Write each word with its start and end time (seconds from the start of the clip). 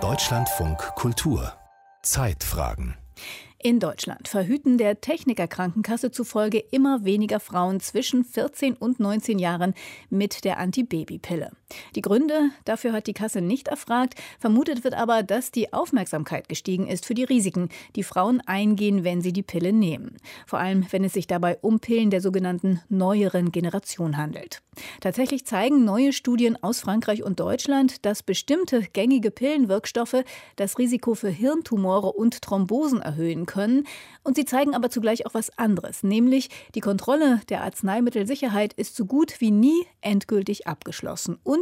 Deutschlandfunk 0.00 0.78
Kultur 0.96 1.52
Zeitfragen 2.02 2.96
in 3.64 3.80
Deutschland 3.80 4.28
verhüten 4.28 4.76
der 4.76 5.00
Technikerkrankenkasse 5.00 6.10
zufolge 6.10 6.58
immer 6.58 7.06
weniger 7.06 7.40
Frauen 7.40 7.80
zwischen 7.80 8.22
14 8.22 8.74
und 8.74 9.00
19 9.00 9.38
Jahren 9.38 9.72
mit 10.10 10.44
der 10.44 10.58
Antibabypille. 10.58 11.50
Die 11.94 12.02
Gründe 12.02 12.50
dafür 12.64 12.92
hat 12.92 13.06
die 13.06 13.14
Kasse 13.14 13.40
nicht 13.40 13.68
erfragt. 13.68 14.14
Vermutet 14.38 14.84
wird 14.84 14.94
aber, 14.94 15.22
dass 15.22 15.50
die 15.50 15.72
Aufmerksamkeit 15.72 16.48
gestiegen 16.48 16.86
ist 16.86 17.06
für 17.06 17.14
die 17.14 17.24
Risiken, 17.24 17.68
die 17.96 18.02
Frauen 18.02 18.40
eingehen, 18.46 19.04
wenn 19.04 19.22
sie 19.22 19.32
die 19.32 19.42
Pille 19.42 19.72
nehmen. 19.72 20.16
Vor 20.46 20.58
allem, 20.58 20.86
wenn 20.90 21.04
es 21.04 21.12
sich 21.12 21.26
dabei 21.26 21.58
um 21.60 21.80
Pillen 21.80 22.10
der 22.10 22.20
sogenannten 22.20 22.80
neueren 22.88 23.52
Generation 23.52 24.16
handelt. 24.16 24.62
Tatsächlich 25.00 25.46
zeigen 25.46 25.84
neue 25.84 26.12
Studien 26.12 26.60
aus 26.62 26.80
Frankreich 26.80 27.22
und 27.22 27.40
Deutschland, 27.40 28.04
dass 28.04 28.22
bestimmte 28.22 28.82
gängige 28.92 29.30
Pillenwirkstoffe 29.30 30.24
das 30.56 30.78
Risiko 30.78 31.14
für 31.14 31.28
Hirntumore 31.28 32.12
und 32.12 32.42
Thrombosen 32.42 33.00
erhöhen 33.00 33.46
können. 33.46 33.86
Und 34.22 34.36
sie 34.36 34.44
zeigen 34.44 34.74
aber 34.74 34.90
zugleich 34.90 35.26
auch 35.26 35.34
was 35.34 35.56
anderes, 35.58 36.02
nämlich 36.02 36.50
die 36.74 36.80
Kontrolle 36.80 37.40
der 37.48 37.62
Arzneimittelsicherheit 37.62 38.72
ist 38.72 38.96
so 38.96 39.06
gut 39.06 39.40
wie 39.40 39.50
nie 39.50 39.86
endgültig 40.00 40.66
abgeschlossen. 40.66 41.38
Und 41.44 41.53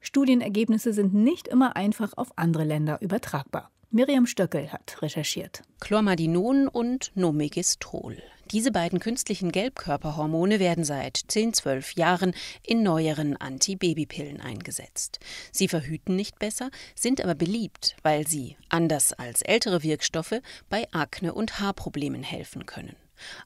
Studienergebnisse 0.00 0.92
sind 0.92 1.14
nicht 1.14 1.48
immer 1.48 1.76
einfach 1.76 2.12
auf 2.16 2.28
andere 2.36 2.64
Länder 2.64 2.98
übertragbar. 3.00 3.70
Miriam 3.90 4.26
Stöckel 4.26 4.72
hat 4.72 5.00
recherchiert. 5.00 5.62
Chlormadinon 5.80 6.68
und 6.68 7.12
Nomegistrol. 7.14 8.22
Diese 8.52 8.70
beiden 8.70 9.00
künstlichen 9.00 9.50
Gelbkörperhormone 9.50 10.60
werden 10.60 10.84
seit 10.84 11.20
10, 11.28 11.54
12 11.54 11.92
Jahren 11.92 12.34
in 12.62 12.82
neueren 12.82 13.36
Antibabypillen 13.36 14.40
eingesetzt. 14.40 15.18
Sie 15.50 15.66
verhüten 15.66 16.14
nicht 16.14 16.38
besser, 16.38 16.70
sind 16.94 17.20
aber 17.20 17.34
beliebt, 17.34 17.96
weil 18.02 18.26
sie, 18.26 18.56
anders 18.68 19.12
als 19.12 19.42
ältere 19.42 19.82
Wirkstoffe, 19.82 20.40
bei 20.68 20.86
Akne 20.92 21.34
und 21.34 21.58
Haarproblemen 21.58 22.22
helfen 22.22 22.66
können. 22.66 22.96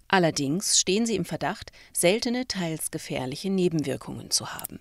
Allerdings 0.08 0.78
stehen 0.78 1.06
sie 1.06 1.16
im 1.16 1.24
Verdacht, 1.24 1.70
seltene, 1.92 2.46
teils 2.46 2.90
gefährliche 2.90 3.50
Nebenwirkungen 3.50 4.30
zu 4.30 4.52
haben. 4.52 4.80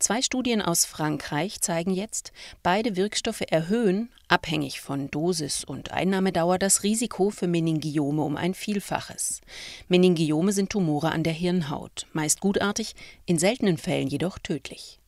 Zwei 0.00 0.22
Studien 0.22 0.62
aus 0.62 0.86
Frankreich 0.86 1.60
zeigen 1.60 1.90
jetzt, 1.90 2.32
beide 2.62 2.96
Wirkstoffe 2.96 3.42
erhöhen, 3.46 4.08
abhängig 4.28 4.80
von 4.80 5.10
Dosis 5.10 5.62
und 5.62 5.92
Einnahmedauer, 5.92 6.58
das 6.58 6.82
Risiko 6.84 7.28
für 7.28 7.46
Meningiome 7.46 8.22
um 8.22 8.38
ein 8.38 8.54
Vielfaches. 8.54 9.42
Meningiome 9.88 10.52
sind 10.52 10.70
Tumore 10.70 11.12
an 11.12 11.22
der 11.22 11.34
Hirnhaut, 11.34 12.06
meist 12.14 12.40
gutartig, 12.40 12.94
in 13.26 13.36
seltenen 13.38 13.76
Fällen 13.76 14.08
jedoch 14.08 14.38
tödlich. 14.38 15.00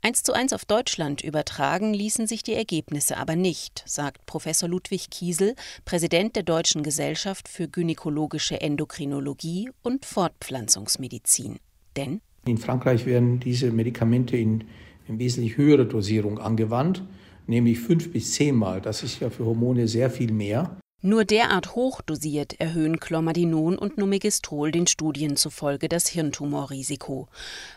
Eins 0.00 0.22
zu 0.22 0.32
eins 0.32 0.52
auf 0.52 0.64
Deutschland 0.64 1.20
übertragen 1.20 1.92
ließen 1.92 2.28
sich 2.28 2.44
die 2.44 2.54
Ergebnisse 2.54 3.16
aber 3.16 3.34
nicht, 3.34 3.82
sagt 3.84 4.26
Professor 4.26 4.68
Ludwig 4.68 5.10
Kiesel, 5.10 5.56
Präsident 5.84 6.36
der 6.36 6.44
Deutschen 6.44 6.84
Gesellschaft 6.84 7.48
für 7.48 7.66
gynäkologische 7.66 8.60
Endokrinologie 8.60 9.72
und 9.82 10.06
Fortpflanzungsmedizin. 10.06 11.58
Denn 11.96 12.20
in 12.46 12.58
Frankreich 12.58 13.06
werden 13.06 13.40
diese 13.40 13.70
Medikamente 13.70 14.36
in, 14.36 14.64
in 15.08 15.18
wesentlich 15.18 15.56
höherer 15.56 15.84
Dosierung 15.84 16.38
angewandt, 16.38 17.02
nämlich 17.46 17.80
fünf 17.80 18.12
bis 18.12 18.32
zehnmal. 18.32 18.80
Das 18.80 19.02
ist 19.02 19.20
ja 19.20 19.30
für 19.30 19.44
Hormone 19.44 19.88
sehr 19.88 20.10
viel 20.10 20.32
mehr. 20.32 20.76
Nur 21.06 21.26
derart 21.26 21.74
hochdosiert 21.74 22.58
erhöhen 22.60 22.98
Chlormadinon 22.98 23.76
und 23.76 23.98
Numegistrol 23.98 24.70
den 24.72 24.86
Studien 24.86 25.36
zufolge 25.36 25.90
das 25.90 26.08
Hirntumorrisiko. 26.08 27.28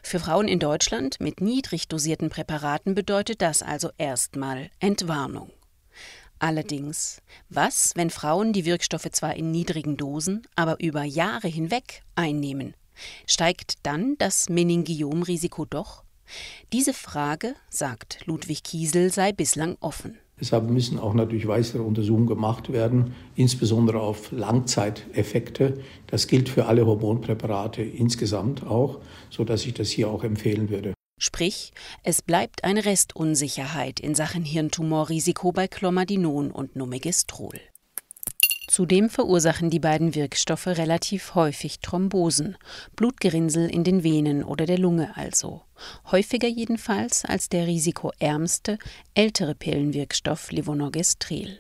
Für 0.02 0.20
Frauen 0.20 0.48
in 0.48 0.60
Deutschland 0.60 1.20
mit 1.20 1.42
niedrig 1.42 1.90
dosierten 1.90 2.30
Präparaten 2.30 2.96
bedeutet 2.96 3.42
das 3.42 3.64
also 3.64 3.90
erstmal 3.98 4.70
Entwarnung. 4.80 5.52
Allerdings, 6.40 7.22
was, 7.50 7.92
wenn 7.96 8.12
Frauen 8.12 8.54
die 8.54 8.64
Wirkstoffe 8.64 9.10
zwar 9.12 9.36
in 9.36 9.52
niedrigen 9.52 9.98
Dosen, 9.98 10.44
aber 10.56 10.80
über 10.80 11.04
Jahre 11.04 11.50
hinweg 11.50 12.04
einnehmen? 12.16 12.76
Steigt 13.26 13.76
dann 13.84 14.16
das 14.18 14.50
Meningiomrisiko 14.50 15.66
doch? 15.66 16.04
Diese 16.74 16.94
Frage, 16.94 17.56
sagt 17.70 18.20
Ludwig 18.26 18.64
Kiesel, 18.64 19.12
sei 19.12 19.32
bislang 19.32 19.78
offen. 19.80 20.18
Deshalb 20.40 20.70
müssen 20.70 21.00
auch 21.00 21.16
natürlich 21.16 21.48
weitere 21.48 21.82
Untersuchungen 21.82 22.28
gemacht 22.28 22.72
werden, 22.72 23.16
insbesondere 23.36 24.00
auf 24.02 24.32
Langzeiteffekte. 24.32 25.80
Das 26.06 26.28
gilt 26.28 26.50
für 26.50 26.68
alle 26.68 26.86
Hormonpräparate 26.86 27.82
insgesamt 27.82 28.64
auch, 28.66 29.00
sodass 29.32 29.66
ich 29.66 29.74
das 29.74 29.90
hier 29.90 30.10
auch 30.10 30.24
empfehlen 30.24 30.70
würde. 30.70 30.94
Sprich, 31.20 31.72
es 32.04 32.22
bleibt 32.22 32.64
eine 32.64 32.86
Restunsicherheit 32.86 34.00
in 34.00 34.14
Sachen 34.14 34.44
Hirntumorrisiko 34.44 35.52
bei 35.52 35.68
Clomadinon 35.68 36.52
und 36.52 36.76
Nomegestrol. 36.76 37.60
Zudem 38.68 39.10
verursachen 39.10 39.70
die 39.70 39.80
beiden 39.80 40.14
Wirkstoffe 40.14 40.68
relativ 40.68 41.36
häufig 41.36 41.80
Thrombosen, 41.80 42.58
Blutgerinnsel 42.98 43.70
in 43.70 43.86
den 43.86 44.04
Venen 44.04 44.44
oder 44.44 44.66
der 44.66 44.78
Lunge 44.78 45.16
also. 45.16 45.62
Häufiger 46.12 46.50
jedenfalls 46.50 47.24
als 47.24 47.48
der 47.48 47.66
risikoärmste, 47.66 48.78
ältere 49.14 49.56
Pillenwirkstoff 49.56 50.52
Levonorgestrel. 50.52 51.60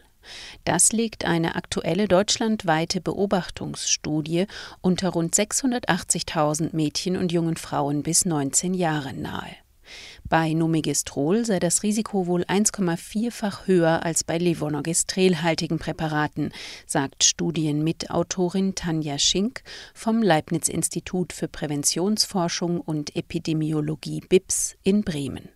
Das 0.66 0.92
legt 0.92 1.24
eine 1.24 1.56
aktuelle 1.56 2.10
deutschlandweite 2.10 3.00
Beobachtungsstudie 3.00 4.48
unter 4.82 5.10
rund 5.10 5.34
680.000 5.34 6.76
Mädchen 6.76 7.16
und 7.16 7.32
jungen 7.32 7.56
Frauen 7.56 8.04
bis 8.04 8.26
19 8.26 8.74
Jahren 8.74 9.22
nahe. 9.22 9.56
Bei 10.28 10.54
Nomegestrol 10.54 11.46
sei 11.46 11.60
das 11.60 11.84
Risiko 11.84 12.28
wohl 12.28 12.44
1,4-fach 12.44 13.68
höher 13.68 14.04
als 14.04 14.24
bei 14.24 14.38
Levonorgestrelhaltigen 14.38 15.80
Präparaten, 15.80 16.52
sagt 16.86 17.24
Studienmitautorin 17.24 18.76
Tanja 18.76 19.18
Schink 19.18 19.64
vom 19.94 20.22
Leibniz-Institut 20.22 21.34
für 21.34 21.48
Präventionsforschung 21.48 22.82
und 22.82 23.16
Epidemiologie 23.16 24.22
BIPS 24.28 24.76
in 24.84 25.04
Bremen. 25.04 25.50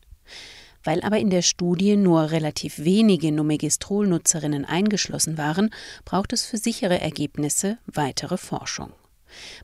Weil 0.83 1.01
aber 1.01 1.19
in 1.19 1.29
der 1.29 1.43
Studie 1.43 1.95
nur 1.95 2.31
relativ 2.31 2.79
wenige 2.79 3.31
Nomegestrol-Nutzerinnen 3.31 4.65
eingeschlossen 4.65 5.37
waren, 5.37 5.69
braucht 6.05 6.33
es 6.33 6.45
für 6.45 6.57
sichere 6.57 6.99
Ergebnisse 6.99 7.77
weitere 7.85 8.37
Forschung. 8.37 8.91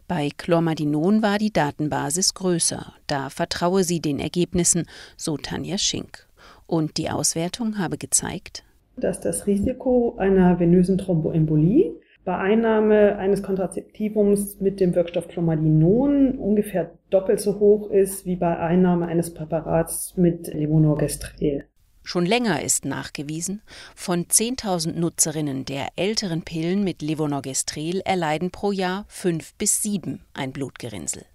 Bei 0.07 0.29
Chlormadinon 0.37 1.21
war 1.21 1.37
die 1.37 1.51
Datenbasis 1.51 2.33
größer. 2.33 2.93
Da 3.07 3.29
vertraue 3.29 3.83
sie 3.83 3.99
den 3.99 4.19
Ergebnissen, 4.19 4.85
so 5.15 5.37
Tanja 5.37 5.77
Schink. 5.77 6.27
Und 6.65 6.97
die 6.97 7.09
Auswertung 7.09 7.77
habe 7.79 7.97
gezeigt, 7.97 8.63
dass 8.97 9.19
das 9.19 9.47
Risiko 9.47 10.15
einer 10.17 10.59
venösen 10.59 10.97
Thromboembolie 10.97 11.93
bei 12.25 12.37
Einnahme 12.37 13.17
eines 13.17 13.41
Kontrazeptivums 13.41 14.59
mit 14.59 14.81
dem 14.81 14.95
Wirkstoff 14.95 15.29
Chlormadinon 15.29 16.37
ungefähr 16.37 16.91
doppelt 17.09 17.39
so 17.39 17.59
hoch 17.59 17.89
ist 17.89 18.25
wie 18.25 18.35
bei 18.35 18.57
Einnahme 18.57 19.05
eines 19.05 19.33
Präparats 19.33 20.17
mit 20.17 20.53
Levonorgestrel. 20.53 21.65
Schon 22.07 22.25
länger 22.25 22.61
ist 22.63 22.85
nachgewiesen, 22.85 23.61
von 23.93 24.27
10.000 24.27 24.93
Nutzerinnen 24.93 25.65
der 25.65 25.89
älteren 25.97 26.41
Pillen 26.41 26.85
mit 26.85 27.01
Levonorgestrel 27.01 27.99
erleiden 27.99 28.49
pro 28.49 28.71
Jahr 28.71 29.03
fünf 29.09 29.53
bis 29.55 29.81
sieben 29.81 30.23
ein 30.33 30.53
Blutgerinnsel. 30.53 31.25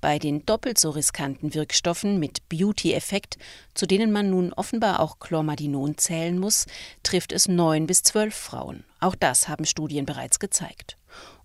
Bei 0.00 0.18
den 0.18 0.46
doppelt 0.46 0.78
so 0.78 0.88
riskanten 0.88 1.52
Wirkstoffen 1.52 2.18
mit 2.18 2.48
Beauty-Effekt, 2.48 3.36
zu 3.74 3.84
denen 3.84 4.10
man 4.10 4.30
nun 4.30 4.54
offenbar 4.54 5.00
auch 5.00 5.18
Chlormadinon 5.18 5.98
zählen 5.98 6.38
muss, 6.38 6.64
trifft 7.02 7.30
es 7.30 7.46
neun 7.46 7.86
bis 7.86 8.02
zwölf 8.02 8.34
Frauen. 8.34 8.84
Auch 9.00 9.16
das 9.16 9.48
haben 9.48 9.66
Studien 9.66 10.06
bereits 10.06 10.38
gezeigt. 10.38 10.96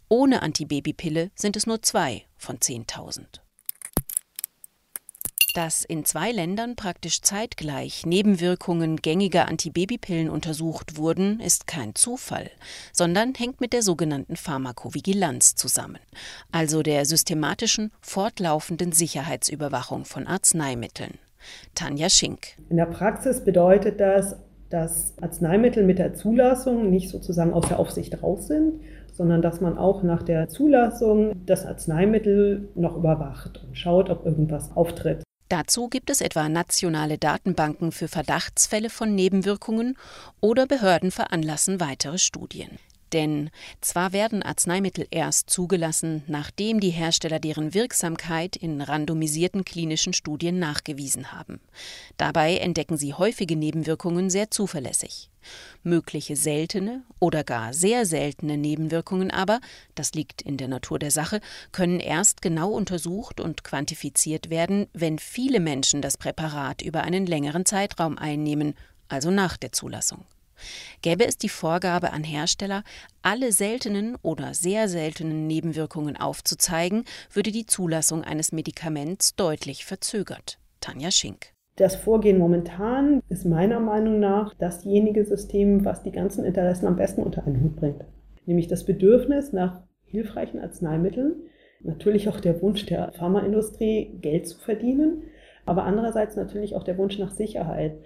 Ohne 0.08 0.42
Antibabypille 0.44 1.30
sind 1.36 1.58
es 1.58 1.68
nur 1.68 1.82
zwei 1.82 2.24
von 2.38 2.58
10.000. 2.58 3.42
Dass 5.54 5.84
in 5.84 6.06
zwei 6.06 6.32
Ländern 6.32 6.78
praktisch 6.78 7.22
zeitgleich 7.22 8.06
Nebenwirkungen 8.06 8.98
gängiger 8.98 9.50
Antibabypillen 9.50 10.30
untersucht 10.30 10.98
wurden, 10.98 11.42
ist 11.42 11.68
kein 11.68 11.94
Zufall, 11.94 12.50
sondern 12.94 13.34
hängt 13.36 13.60
mit 13.60 13.74
der 13.74 13.82
sogenannten 13.82 14.38
Pharmakovigilanz 14.38 15.56
zusammen, 15.56 16.00
also 16.54 16.84
der 16.84 17.06
systematischen, 17.06 17.92
fortlaufenden 18.00 18.94
Sicherheitsüberwachung 18.94 20.06
von 20.06 20.26
Arzneimitteln. 20.26 21.16
Tanja 21.76 22.10
Schink. 22.10 22.56
In 22.70 22.78
der 22.78 22.86
Praxis 22.86 23.44
bedeutet 23.44 24.00
das, 24.00 24.38
dass 24.70 25.14
Arzneimittel 25.20 25.84
mit 25.84 26.00
der 26.00 26.14
Zulassung 26.14 26.90
nicht 26.90 27.10
sozusagen 27.10 27.54
aus 27.54 27.68
der 27.68 27.80
Aufsicht 27.80 28.24
raus 28.24 28.48
sind, 28.48 28.80
sondern 29.12 29.42
dass 29.42 29.60
man 29.60 29.78
auch 29.78 30.02
nach 30.02 30.24
der 30.24 30.48
Zulassung 30.48 31.46
das 31.46 31.66
Arzneimittel 31.66 32.70
noch 32.76 32.96
überwacht 32.96 33.62
und 33.68 33.78
schaut, 33.78 34.10
ob 34.10 34.26
irgendwas 34.26 34.76
auftritt. 34.76 35.24
Dazu 35.52 35.90
gibt 35.90 36.10
es 36.10 36.22
etwa 36.22 36.48
nationale 36.48 37.18
Datenbanken 37.18 37.92
für 37.92 38.08
Verdachtsfälle 38.08 38.90
von 38.90 39.14
Nebenwirkungen 39.14 39.98
oder 40.40 40.66
Behörden 40.66 41.12
veranlassen 41.12 41.82
weitere 41.82 42.20
Studien. 42.20 42.80
Denn 43.14 43.50
zwar 43.82 44.14
werden 44.14 44.42
Arzneimittel 44.42 45.06
erst 45.12 45.50
zugelassen, 45.50 46.24
nachdem 46.28 46.80
die 46.80 46.92
Hersteller 46.92 47.40
deren 47.40 47.74
Wirksamkeit 47.74 48.56
in 48.56 48.82
randomisierten 48.82 49.66
klinischen 49.66 50.14
Studien 50.14 50.60
nachgewiesen 50.60 51.32
haben. 51.32 51.60
Dabei 52.18 52.58
entdecken 52.58 52.98
sie 52.98 53.14
häufige 53.14 53.56
Nebenwirkungen 53.56 54.30
sehr 54.30 54.50
zuverlässig. 54.50 55.30
Mögliche 55.84 56.36
seltene 56.36 57.04
oder 57.20 57.44
gar 57.44 57.74
sehr 57.74 58.06
seltene 58.06 58.58
Nebenwirkungen 58.58 59.32
aber, 59.32 59.60
das 59.96 60.14
liegt 60.14 60.42
in 60.42 60.58
der 60.58 60.68
Natur 60.68 61.00
der 61.00 61.12
Sache, 61.12 61.42
können 61.72 62.00
erst 62.00 62.42
genau 62.42 62.70
untersucht 62.72 63.40
und 63.40 63.64
quantifiziert 63.64 64.50
werden, 64.50 64.88
wenn 64.94 65.20
viele 65.20 65.60
Menschen 65.60 66.02
das 66.02 66.18
Präparat 66.18 66.82
über 66.82 67.02
einen 67.02 67.26
längeren 67.26 67.66
Zeitraum 67.66 68.18
einnehmen, 68.18 68.76
also 69.08 69.32
nach 69.32 69.58
der 69.58 69.72
Zulassung. 69.72 70.26
Gäbe 71.02 71.26
es 71.26 71.38
die 71.38 71.50
Vorgabe 71.50 72.14
an 72.14 72.24
Hersteller, 72.24 72.84
alle 73.22 73.52
seltenen 73.52 74.18
oder 74.22 74.54
sehr 74.54 74.88
seltenen 74.88 75.48
Nebenwirkungen 75.48 76.18
aufzuzeigen, 76.18 77.06
würde 77.32 77.52
die 77.52 77.66
Zulassung 77.66 78.24
eines 78.24 78.52
Medikaments 78.52 79.36
deutlich 79.36 79.86
verzögert. 79.86 80.58
Tanja 80.80 81.12
Schink. 81.12 81.54
Das 81.78 81.96
Vorgehen 81.96 82.38
momentan 82.38 83.22
ist 83.30 83.46
meiner 83.46 83.80
Meinung 83.80 84.20
nach 84.20 84.54
dasjenige 84.54 85.26
System, 85.26 85.86
was 85.86 86.04
die 86.04 86.12
ganzen 86.12 86.44
Interessen 86.44 86.86
am 86.86 86.98
besten 86.98 87.24
unter 87.24 87.46
einen 87.46 87.64
Hut 87.64 87.76
bringt. 87.78 88.04
Nämlich 88.46 88.68
das 88.68 88.86
Bedürfnis 88.86 89.54
nach 89.54 89.82
hilfreichen 90.06 90.60
Arzneimitteln, 90.60 91.36
natürlich 91.80 92.28
auch 92.30 92.40
der 92.40 92.62
Wunsch 92.62 92.86
der 92.86 93.12
Pharmaindustrie, 93.14 94.18
Geld 94.22 94.48
zu 94.48 94.60
verdienen, 94.60 95.24
aber 95.66 95.84
andererseits 95.84 96.36
natürlich 96.36 96.76
auch 96.76 96.84
der 96.84 96.98
Wunsch 96.98 97.18
nach 97.18 97.32
Sicherheit. 97.32 97.98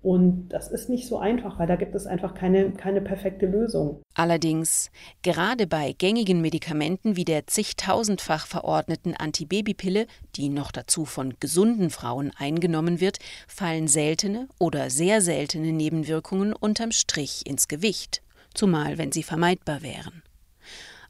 Und 0.00 0.48
das 0.50 0.68
ist 0.68 0.88
nicht 0.88 1.08
so 1.08 1.18
einfach, 1.18 1.58
weil 1.58 1.66
da 1.66 1.76
gibt 1.76 1.94
es 1.94 2.06
einfach 2.06 2.34
keine, 2.34 2.70
keine 2.70 3.00
perfekte 3.00 3.46
Lösung. 3.46 4.00
Allerdings, 4.14 4.90
gerade 5.22 5.66
bei 5.66 5.92
gängigen 5.92 6.40
Medikamenten 6.40 7.16
wie 7.16 7.24
der 7.24 7.46
zigtausendfach 7.46 8.46
verordneten 8.46 9.14
Antibabypille, 9.14 10.06
die 10.36 10.50
noch 10.50 10.70
dazu 10.70 11.04
von 11.04 11.34
gesunden 11.40 11.90
Frauen 11.90 12.30
eingenommen 12.36 13.00
wird, 13.00 13.18
fallen 13.48 13.88
seltene 13.88 14.48
oder 14.60 14.90
sehr 14.90 15.20
seltene 15.20 15.72
Nebenwirkungen 15.72 16.52
unterm 16.52 16.92
Strich 16.92 17.44
ins 17.46 17.66
Gewicht, 17.66 18.22
zumal 18.54 18.98
wenn 18.98 19.10
sie 19.10 19.24
vermeidbar 19.24 19.82
wären. 19.82 20.22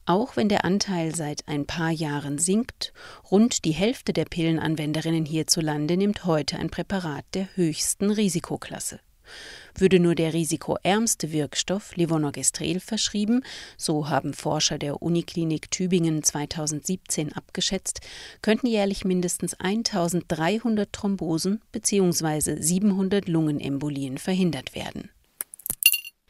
Auch 0.09 0.39
wenn 0.39 0.49
der 0.49 0.65
Anteil 0.65 1.15
seit 1.15 1.47
ein 1.49 1.67
paar 1.67 1.91
Jahren 1.91 2.39
sinkt, 2.39 2.95
rund 3.31 3.67
die 3.67 3.73
Hälfte 3.73 4.15
der 4.15 4.25
Pillenanwenderinnen 4.25 5.27
hierzulande 5.27 5.99
nimmt 5.99 6.25
heute 6.25 6.59
ein 6.59 6.71
Präparat 6.71 7.27
der 7.35 7.47
höchsten 7.57 8.11
Risikoklasse. 8.11 9.01
Würde 9.75 10.01
nur 10.01 10.15
der 10.15 10.33
risikoärmste 10.33 11.31
Wirkstoff 11.31 11.95
Levonorgestrel 11.95 12.81
verschrieben, 12.81 13.43
so 13.77 14.09
haben 14.09 14.33
Forscher 14.33 14.79
der 14.79 15.03
Uniklinik 15.03 15.71
Tübingen 15.71 16.23
2017 16.23 17.35
abgeschätzt, 17.35 18.01
könnten 18.41 18.67
jährlich 18.67 19.05
mindestens 19.05 19.53
1300 19.61 20.91
Thrombosen 20.91 21.61
bzw. 21.71 22.63
700 22.63 23.29
Lungenembolien 23.29 24.17
verhindert 24.17 24.75
werden. 24.75 25.11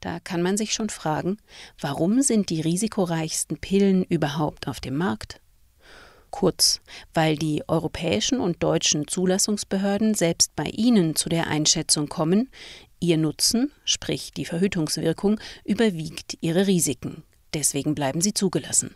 Da 0.00 0.20
kann 0.20 0.42
man 0.42 0.56
sich 0.56 0.72
schon 0.72 0.90
fragen, 0.90 1.38
warum 1.80 2.22
sind 2.22 2.50
die 2.50 2.60
risikoreichsten 2.60 3.58
Pillen 3.58 4.04
überhaupt 4.04 4.68
auf 4.68 4.80
dem 4.80 4.96
Markt? 4.96 5.40
Kurz, 6.30 6.80
weil 7.14 7.36
die 7.36 7.64
europäischen 7.68 8.38
und 8.38 8.62
deutschen 8.62 9.08
Zulassungsbehörden 9.08 10.14
selbst 10.14 10.54
bei 10.54 10.64
ihnen 10.64 11.16
zu 11.16 11.28
der 11.28 11.46
Einschätzung 11.46 12.08
kommen, 12.08 12.50
ihr 13.00 13.16
Nutzen, 13.16 13.72
sprich 13.84 14.32
die 14.32 14.44
Verhütungswirkung, 14.44 15.40
überwiegt 15.64 16.36
ihre 16.40 16.66
Risiken. 16.66 17.22
Deswegen 17.54 17.94
bleiben 17.94 18.20
sie 18.20 18.34
zugelassen. 18.34 18.94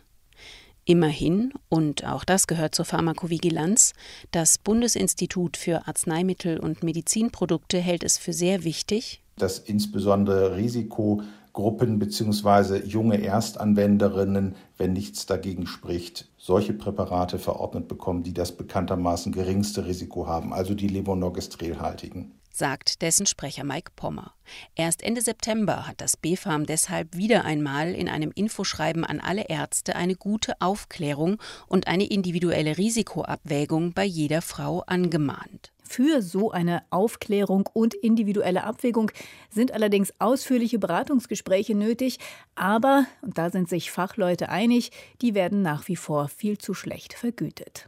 Immerhin, 0.85 1.53
und 1.69 2.05
auch 2.05 2.25
das 2.25 2.45
gehört 2.45 2.75
zur 2.75 2.83
Pharmakovigilanz, 2.83 3.93
das 4.31 4.57
Bundesinstitut 4.57 5.55
für 5.55 5.87
Arzneimittel 5.87 6.59
und 6.59 6.83
Medizinprodukte 6.83 7.77
hält 7.77 8.03
es 8.03 8.17
für 8.17 8.33
sehr 8.33 8.65
wichtig, 8.65 9.21
dass 9.37 9.59
insbesondere 9.59 10.57
Risikogruppen 10.57 11.99
bzw. 11.99 12.85
junge 12.85 13.23
Erstanwenderinnen, 13.23 14.55
wenn 14.77 14.91
nichts 14.91 15.25
dagegen 15.25 15.67
spricht, 15.67 16.27
solche 16.37 16.73
Präparate 16.73 17.39
verordnet 17.39 17.87
bekommen, 17.87 18.23
die 18.23 18.33
das 18.33 18.51
bekanntermaßen 18.51 19.31
geringste 19.31 19.85
Risiko 19.85 20.27
haben, 20.27 20.53
also 20.53 20.73
die 20.73 20.89
Levonorgestrelhaltigen 20.89 22.33
sagt 22.53 23.01
dessen 23.01 23.25
Sprecher 23.25 23.63
Mike 23.63 23.91
Pommer. 23.95 24.33
Erst 24.75 25.01
Ende 25.01 25.21
September 25.21 25.87
hat 25.87 25.99
das 25.99 26.15
BfArM 26.15 26.65
deshalb 26.65 27.17
wieder 27.17 27.43
einmal 27.43 27.93
in 27.93 28.07
einem 28.07 28.31
Infoschreiben 28.33 29.03
an 29.03 29.19
alle 29.19 29.49
Ärzte 29.49 29.95
eine 29.95 30.15
gute 30.15 30.53
Aufklärung 30.61 31.41
und 31.67 31.87
eine 31.87 32.05
individuelle 32.05 32.77
Risikoabwägung 32.77 33.93
bei 33.93 34.05
jeder 34.05 34.41
Frau 34.41 34.81
angemahnt. 34.81 35.73
Für 35.83 36.21
so 36.21 36.49
eine 36.51 36.83
Aufklärung 36.89 37.69
und 37.73 37.93
individuelle 37.93 38.63
Abwägung 38.63 39.11
sind 39.49 39.73
allerdings 39.73 40.13
ausführliche 40.19 40.79
Beratungsgespräche 40.79 41.75
nötig, 41.75 42.19
aber, 42.55 43.05
und 43.21 43.37
da 43.37 43.51
sind 43.51 43.69
sich 43.69 43.91
Fachleute 43.91 44.49
einig, 44.49 44.91
die 45.21 45.35
werden 45.35 45.61
nach 45.61 45.87
wie 45.87 45.95
vor 45.95 46.29
viel 46.29 46.57
zu 46.57 46.73
schlecht 46.73 47.13
vergütet. 47.13 47.85